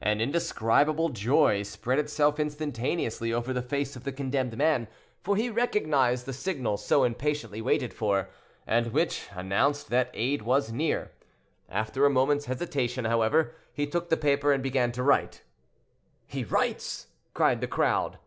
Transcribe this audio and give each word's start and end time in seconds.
An 0.00 0.20
indescribable 0.20 1.10
joy 1.10 1.62
spread 1.62 2.00
itself 2.00 2.40
instantaneously 2.40 3.32
over 3.32 3.52
the 3.52 3.62
face 3.62 3.94
of 3.94 4.02
the 4.02 4.10
condemned 4.10 4.56
man, 4.58 4.88
for 5.22 5.36
he 5.36 5.50
recognized 5.50 6.26
the 6.26 6.32
signal 6.32 6.76
so 6.76 7.04
impatiently 7.04 7.62
waited 7.62 7.94
for, 7.94 8.28
and 8.66 8.88
which 8.88 9.28
announced 9.36 9.88
that 9.90 10.10
aid 10.14 10.42
was 10.42 10.72
near. 10.72 11.12
After 11.68 12.04
a 12.04 12.10
moment's 12.10 12.46
hesitation, 12.46 13.04
however, 13.04 13.52
he 13.72 13.86
took 13.86 14.08
the 14.08 14.16
paper 14.16 14.50
and 14.50 14.64
began 14.64 14.90
to 14.90 15.02
write. 15.04 15.44
"He 16.26 16.42
writes!" 16.42 17.06
cried 17.32 17.60
the 17.60 17.68
crowd. 17.68 18.18